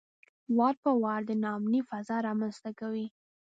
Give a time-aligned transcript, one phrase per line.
[0.57, 3.05] وار په وار د ناامنۍ فضا رامنځته کوي.